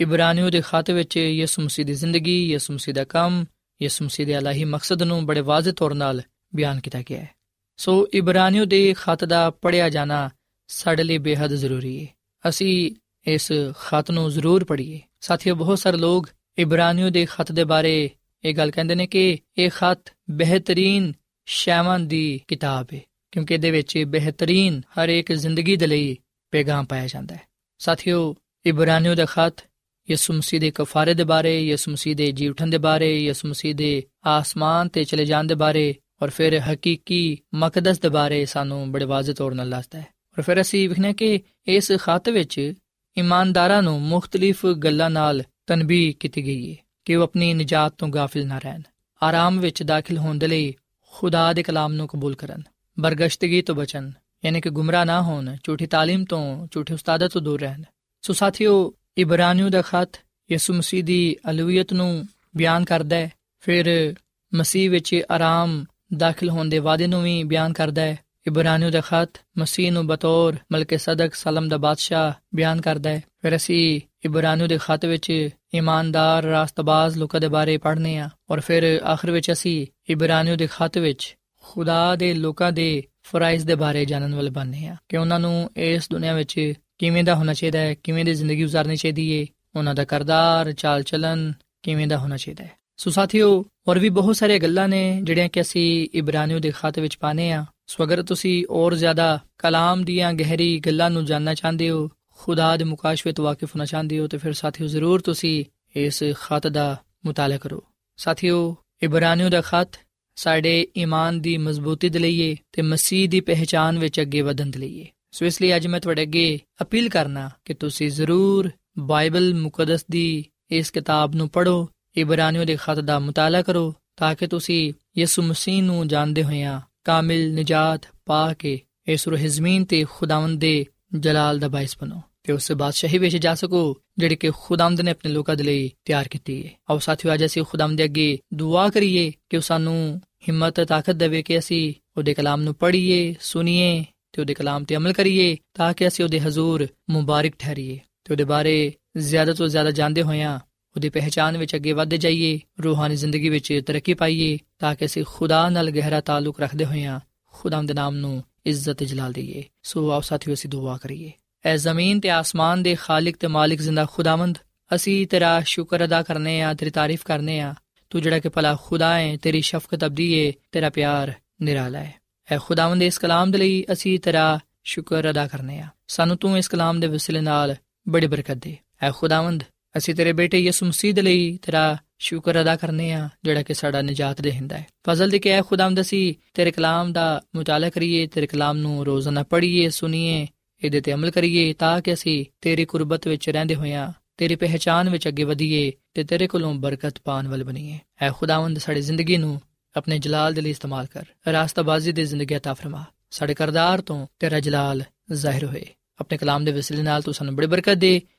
[0.00, 3.44] ਇਬਰਾਨੀਓ ਦੇ ਖਤ ਵਿੱਚ ਯਿਸੂ ਮਸੀਹ ਦੀ ਜ਼ਿੰਦਗੀ, ਯਿਸੂ ਮਸੀਹ ਦਾ ਕੰਮ,
[3.82, 6.22] ਯਿਸੂ ਮਸੀਹ ਦੇ ਅਲਾਹੀ ਮਕਸਦ ਨੂੰ ਬੜੇ ਵਾਜ਼ਿਹ ਤੌਰ 'ਤੇ
[6.54, 7.30] ਬਿਆਨ ਕੀਤਾ ਗਿਆ ਹੈ।
[7.76, 10.30] ਸੋ ਇਬਰਾਨੀਓ ਦੇ ਖਤ ਦਾ ਪੜਿਆ ਜਾਣਾ
[10.68, 12.06] ਸਾਡੇ ਲਈ ਬੇहद ਜ਼ਰੂਰੀ ਹੈ।
[12.48, 12.92] ਅਸੀਂ
[13.26, 16.28] ਇਸ ਖਤ ਨੂੰ ਜ਼ਰੂਰ ਪੜ੍ਹੀਏ। ਸਾਥੀਓ, ਬਹੁਤ ਸਾਰੇ ਲੋਕ
[16.58, 18.10] ਇਬਰਾਨੀਓ ਦੇ ਖਤ ਦੇ ਬਾਰੇ
[18.44, 19.98] ਇਹ ਗੱਲ ਕਹਿੰਦੇ ਨੇ ਕਿ ਇਹ ਖਤ
[20.30, 21.12] ਬਿਹਤਰੀਨ
[21.46, 23.00] ਸ਼ੈਵਾਂ ਦੀ ਕਿਤਾਬ ਹੈ
[23.32, 26.16] ਕਿਉਂਕਿ ਇਹਦੇ ਵਿੱਚ ਬਿਹਤਰੀਨ ਹਰ ਇੱਕ ਜ਼ਿੰਦਗੀ ਦੇ ਲਈ
[26.50, 27.40] ਪੈਗਾਮ ਪਾਇਆ ਜਾਂਦਾ ਹੈ।
[27.78, 29.64] ਸਾਥੀਓ, ਇਬਰਾਨੀਓ ਦਾ ਖਤ
[30.10, 33.74] ਯਿਸੂ ਮਸੀਹ ਦੇ ਕਫਾਰੇ ਦੇ ਬਾਰੇ, ਯਿਸੂ ਮਸੀਹ ਦੇ ਜੀ ਉਠਣ ਦੇ ਬਾਰੇ, ਯਿਸੂ ਮਸੀਹ
[33.74, 39.04] ਦੇ ਆਸਮਾਨ ਤੇ ਚਲੇ ਜਾਣ ਦੇ ਬਾਰੇ ਔਰ ਫਿਰ ਹਕੀਕੀ ਮਕਦਸ ਦੇ ਬਾਰੇ ਸਾਨੂੰ ਬੜੇ
[39.04, 40.06] ਵਾਜ਼ਿਹ ਤੌਰ 'ਤੇ ਦੱਸਦਾ ਹੈ।
[40.38, 42.74] ਔਰ ਫਿਰ ਅਸੀਂ ਵਿਖਨੇ ਕਿ ਇਸ ਖਤ ਵਿੱਚ
[43.17, 48.47] ਇਮਾਨਦਾਰਾਂ ਨੂੰ ਮੁxtਲਿਫ ਗੱਲਾਂ ਨਾਲ ਤਨਬੀਹ ਕੀਤੀ ਗਈ ਹੈ ਕਿ ਉਹ ਆਪਣੀ ਨਜਾਤ ਤੋਂ ਗਾਫਿਲ
[48.47, 48.81] ਨਾ ਰਹਿਣ
[49.23, 50.73] ਆਰਾਮ ਵਿੱਚ ਦਾਖਲ ਹੋਣ ਦੇ ਲਈ
[51.13, 52.61] ਖੁਦਾ ਦੇ ਕਲਾਮ ਨੂੰ ਕਬੂਲ ਕਰਨ
[52.99, 54.11] ਬਰਗਸ਼ਤਗੀ ਤੋਂ ਬਚਣ
[54.45, 57.83] ਯਾਨੀ ਕਿ ਗੁੰਮਰਾਹ ਨਾ ਹੋਣ ਝੂਠੀ تعلیم ਤੋਂ ਝੂਠੇ ਉਸਤਾਦਾਂ ਤੋਂ ਦੂਰ ਰਹਿਣ
[58.21, 60.09] ਸੋ ਸਾਥੀਓ ਇਬਰਾਨੀਓ ਦਾ ਖਤ
[60.51, 62.25] ਯਿਸੂ ਮਸੀਹ ਦੀ ਅਲੂਹੀਅਤ ਨੂੰ
[62.57, 64.15] ਬਿਆਨ ਕਰਦਾ ਹੈ ਫਿਰ
[64.55, 65.85] ਮਸੀਹ ਵਿੱਚ ਆਰਾਮ
[66.17, 70.56] ਦਾਖਲ ਹੋਣ ਦੇ ਵਾਅਦੇ ਨੂੰ ਵੀ ਬਿਆਨ ਕਰਦਾ ਹੈ ਇਬਰਾਨੀਓ ਦਾ ਖਤ ਮਸੀਹ ਨੂੰ ਬਤੌਰ
[70.72, 75.30] ਮਲਕੇ ਸਦਕ ਸਲਮ ਦਾ ਬਾਦਸ਼ਾਹ ਬਿਆਨ ਕਰਦਾ ਹੈ ਫਿਰ ਅਸੀਂ ਇਬਰਾਨੀਓ ਦੇ ਖਤ ਵਿੱਚ
[75.74, 80.98] ਇਮਾਨਦਾਰ ਰਾਸਤਬਾਜ਼ ਲੋਕਾਂ ਦੇ ਬਾਰੇ ਪੜ੍ਹਨੇ ਆ ਔਰ ਫਿਰ ਆਖਰ ਵਿੱਚ ਅਸੀਂ ਇਬਰਾਨੀਓ ਦੇ ਖਤ
[80.98, 85.70] ਵਿੱਚ ਖੁਦਾ ਦੇ ਲੋਕਾਂ ਦੇ ਫਰਾਈਜ਼ ਦੇ ਬਾਰੇ ਜਾਣਨ ਵਾਲੇ ਬਣਨੇ ਆ ਕਿ ਉਹਨਾਂ ਨੂੰ
[85.76, 89.46] ਇਸ ਦੁਨੀਆ ਵਿੱਚ ਕਿਵੇਂ ਦਾ ਹੋਣਾ ਚਾਹੀਦਾ ਹੈ ਕਿਵੇਂ ਦੀ ਜ਼ਿੰਦਗੀ ਗੁਜ਼ਾਰਨੀ ਚਾਹੀਦੀ ਹੈ
[89.76, 94.36] ਉਹਨਾਂ ਦਾ ਕਰਦਾਰ ਚਾਲ ਚਲਨ ਕਿਵੇਂ ਦਾ ਹੋਣਾ ਚਾਹੀਦਾ ਹੈ ਸੋ ਸਾਥੀਓ ਹੋਰ ਵੀ ਬਹੁਤ
[94.36, 98.64] ਸਾਰੀਆਂ ਗੱਲਾਂ ਨੇ ਜਿਹੜੀਆਂ ਕਿ ਅਸੀਂ ਇਬਰਾਨੀਓ ਦੇ ਖਾਤੇ ਵਿੱਚ ਪਾਣੇ ਆ ਸੋ ਅਗਰ ਤੁਸੀਂ
[98.70, 103.68] ਹੋਰ ਜ਼ਿਆਦਾ ਕਲਾਮ ਦੀਆਂ ਗਹਿਰੀ ਗੱਲਾਂ ਨੂੰ ਜਾਨਣਾ ਚਾਹੁੰਦੇ ਹੋ, ਖੁਦਾ ਦੇ ਮੁਕਾਸ਼ਵੇ ਤੋਂ ਵਾਕਿਫ
[103.68, 105.64] ਹੋਣਾ ਚਾਹੁੰਦੇ ਹੋ, ਤੇ ਫਿਰ ਸਾਥੀਓ ਜ਼ਰੂਰ ਤੁਸੀਂ
[105.96, 106.96] ਇਸ ਖਤ ਦਾ
[107.26, 107.84] ਮੁਤਾਲਾ ਕਰੋ।
[108.16, 109.88] ਸਾਥੀਓ ਇਬਰਾਨੀਓ ਦਾ ਖਤ
[110.36, 115.06] ਸਾਡੇ ਈਮਾਨ ਦੀ ਮਜ਼ਬੂਤੀ ਦੇ ਲਈ ਤੇ ਮਸੀਹ ਦੀ ਪਹਿਚਾਨ ਵਿੱਚ ਅੱਗੇ ਵਧਣ ਦੇ ਲਈ
[115.30, 120.44] ਸੋ ਇਸ ਲਈ ਅੱਜ ਮੈਂ ਤੁਹਾਡੇ ਅੱਗੇ ਅਪੀਲ ਕਰਨਾ ਕਿ ਤੁਸੀਂ ਜ਼ਰੂਰ ਬਾਈਬਲ ਮੁਕੱਦਸ ਦੀ
[120.70, 125.82] ਇਸ ਕਿਤਾਬ ਨੂੰ ਪੜੋ ਇਬਰਾਨੀਓ ਦੇ ਖਤ ਦਾ ਮੁਤਾਲਾ ਕਰੋ, ਤਾਂ ਕਿ ਤੁਸੀਂ ਯਿਸੂ ਮਸੀਹ
[125.82, 130.86] ਨੂੰ ਜਾਣਦੇ ਹੋਇਆਂ ਕਾਮਿਲ ਨਜਾਤ ਪਾ ਕੇ ਇਸ ਰੂਹ ਜ਼ਮੀਨ ਤੇ ਖੁਦਾਵੰਦ ਦੇ
[131.18, 135.32] ਜਲਾਲ ਦਾ ਬਾਇਸ ਬਣੋ ਤੇ ਉਸ ਬਾਦਸ਼ਾਹੀ ਵਿੱਚ ਜਾ ਸਕੋ, ਜਿਹੜੀ ਕਿ ਖੁਦਾਵੰਦ ਨੇ ਆਪਣੇ
[135.32, 139.32] ਲੋਕਾਂ ਦੇ ਲਈ ਤਿਆਰ ਕੀਤੀ ਹੈ ਆਓ ਸਾਥੀਓ, ਅੱਜ ਅਸੀਂ ਖੁਦਾਵੰਦ ਦੇ ਅੱਗੇ ਦੁਆ ਕਰੀਏ
[139.50, 144.42] ਕਿ ਉਹ ਸਾਨੂੰ ਹਿੰਮਤ ਤੇ ਤਾਕਤ ਦੇਵੇ ਕਿ ਅਸੀਂ ਉਹਦੇ ਕਲਾਮ ਨੂੰ ਪੜ੍ਹੀਏ, ਸੁਣੀਏ ਤੇ
[144.42, 148.92] ਉਹਦੇ ਕਲਾਮ ਤੇ ਅਮਲ ਕਰੀਏ ਤਾਂ ਕਿ ਅਸੀਂ ਉਹਦੇ ਹਜ਼ੂਰ ਮੁਬਾਰਕ ਠਹਿਰੀਏ। ਤੇ ਉਹਦੇ ਬਾਰੇ
[149.16, 150.58] ਜ਼ਿਆਦਾ ਤੋਂ ਜ਼ਿਆਦਾ ਜਾਣਦੇ ਹੋਇਆਂ
[150.96, 155.68] ਉਹਦੀ ਪਹਿਚਾਨ ਵਿੱਚ ਅੱਗੇ ਵਧਦੇ ਜਾਈਏ ਰੂਹਾਨੀ ਜ਼ਿੰਦਗੀ ਵਿੱਚ ਤਰੱਕੀ ਪਾਈਏ, ਤਾਂ ਕਿ ਅਸੀਂ ਖੁਦਾ
[155.68, 157.20] ਨਾਲ ਗਹਿਰਾ ਤਾਲੁਕ ਰੱਖਦੇ ਹੋਇਆਂ
[157.52, 161.32] ਖੁਦਾਮ ਦੇ ਨਾਮ ਨੂੰ ਇੱਜ਼ਤ ਜਲਾਲ ਦਈਏ। ਸੋ ਆਓ ਸਾਥੀਓ, ਅਸੀਂ ਦੁਆ ਕਰੀਏ।
[161.64, 164.58] ਐ ਜ਼ਮੀਨ ਤੇ ਆਸਮਾਨ ਦੇ ਖਾਲਕ ਤੇ ਮਾਲਿਕ ਜ਼ਿੰਦਾ ਖੁਦਾਵੰਦ,
[164.94, 167.74] ਅਸੀਂ ਤੇਰਾ ਸ਼ੁਕਰ ਅਦਾ ਕਰਨੇ ਆ, ਤੇਰੀ ਤਾਰੀਫ ਕਰਨੇ ਆ।
[168.10, 172.14] ਤੂੰ ਜਿਹੜਾ ਕਿ ਭਲਾ ਖੁਦਾ ਹੈ ਤੇਰੀ ਸ਼ਫਕਤ ਅਬਦੀ ਹੈ ਤੇਰਾ ਪਿਆਰ ਨਿਰਾਲਾ ਹੈ
[172.52, 176.68] ਐ ਖੁਦਾਵੰਦ ਇਸ ਕਲਾਮ ਦੇ ਲਈ ਅਸੀਂ ਤੇਰਾ ਸ਼ੁਕਰ ਅਦਾ ਕਰਨੇ ਆ। ਸਾਨੂੰ ਤੂੰ ਇਸ
[176.68, 177.76] ਕਲਾਮ ਦੇ ਵਸਿਲੇ ਨਾਲ
[178.08, 179.64] ਬੜੀ ਬਰਕਤ ਦੇ। ਐ ਖੁਦਾਵੰਦ
[179.97, 184.01] ਅਸੀਂ ਤੇਰੇ ਬੇਟੇ ਯਿਸੂ ਮਸੀਹ ਦੇ ਲਈ ਤੇਰਾ ਸ਼ੁਕਰ ਅਦਾ ਕਰਨੇ ਆ ਜਿਹੜਾ ਕਿ ਸਾਡਾ
[184.01, 188.47] ਨਜਾਤ ਦੇਹਿੰਦਾ ਹੈ ਫਜ਼ਲ ਦੇ ਕੇ ਐ ਖੁਦਾਵੰਦ ਅਸੀਂ ਤੇਰੇ ਕਲਾਮ ਦਾ ਮੁਤਾਲਾ ਕਰੀਏ ਤੇਰੇ
[188.47, 190.47] ਕਲਾਮ ਨੂੰ ਰੋਜ਼ਾਨਾ ਪੜ੍ਹੀਏ ਸੁਣੀਏ
[190.83, 195.27] ਇਹਦੇ ਤੇ ਅਮਲ ਕਰੀਏ ਤਾਂ ਕਿ ਅਸੀਂ ਤੇਰੀ ਕੁਰਬਤ ਵਿੱਚ ਰਹਿੰਦੇ ਹੋਇਆਂ ਤੇਰੀ ਪਹਿਚਾਨ ਵਿੱਚ
[195.27, 199.61] ਅੱਗੇ ਵਧੀਏ ਤੇ ਤੇਰੇ ਕੋਲੋਂ ਬਰਕਤ ਪਾਣ ਵਾਲ ਬਣੀਏ ਐ ਖੁਦਾਵੰਦ ਸਾਡੀ ਜ਼ਿੰਦਗੀ ਨੂੰ
[199.97, 204.59] ਆਪਣੇ ਜਲਾਲ ਦੇ ਲਈ ਇਸਤੇਮਾਲ ਕਰ ਰਾਸਤਾਬਾਜ਼ੀ ਦੀ ਜ਼ਿੰਦਗੀ عطا ਫਰਮਾ ਸਾਡੇ ਕਰਦਾਰ ਤੋਂ ਤੇਰਾ
[204.59, 205.85] ਜਲਾਲ ਜ਼ਾਹਿਰ ਹੋਏ
[206.19, 208.21] ਆਪਣੇ ਕਲਾਮ ਦੇ ਵਸਿਲੇ ਨਾਲ ਤੂੰ ਸਾਨੂੰ ਬੜੀ ਬਰਕਤ ਦੇ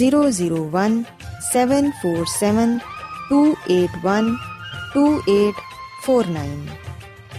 [0.00, 1.04] 001
[1.52, 2.78] 747
[3.32, 4.36] 281
[4.96, 6.68] 2849